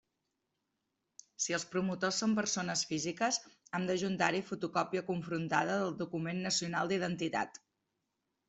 [1.43, 3.39] Si els promotors són persones físiques,
[3.81, 7.63] han d'adjuntar-hi fotocòpia confrontada del document nacional d'identitat.